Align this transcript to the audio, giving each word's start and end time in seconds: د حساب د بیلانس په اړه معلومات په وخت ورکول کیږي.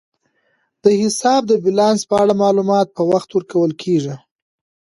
د 0.83 0.85
حساب 1.01 1.41
د 1.47 1.51
بیلانس 1.63 2.01
په 2.09 2.15
اړه 2.21 2.33
معلومات 2.43 2.87
په 2.95 3.01
وخت 3.11 3.29
ورکول 3.33 3.71
کیږي. 3.81 4.15